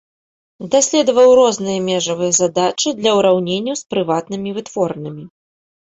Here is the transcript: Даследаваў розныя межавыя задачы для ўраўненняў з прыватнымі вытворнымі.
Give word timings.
Даследаваў 0.75 1.29
розныя 1.39 1.83
межавыя 1.89 2.31
задачы 2.41 2.95
для 3.03 3.11
ўраўненняў 3.21 3.75
з 3.83 3.95
прыватнымі 3.95 4.49
вытворнымі. 4.57 5.23